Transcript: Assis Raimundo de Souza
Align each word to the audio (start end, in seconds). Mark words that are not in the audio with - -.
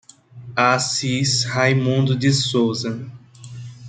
Assis 0.55 1.43
Raimundo 1.45 2.15
de 2.15 2.33
Souza 2.33 3.07